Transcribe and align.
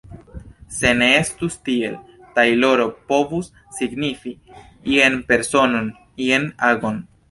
Se 0.77 0.93
ne 1.01 1.09
estus 1.17 1.57
tiel, 1.69 1.99
tajloro 2.39 2.89
povus 3.13 3.53
signifi 3.79 4.35
jen 4.97 5.23
personon, 5.33 5.91
jen 6.29 6.55
agon. 6.75 7.03